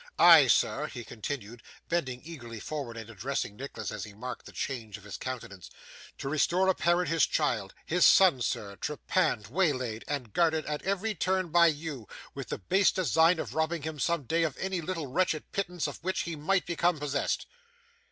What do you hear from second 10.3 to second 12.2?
guarded at every turn by you,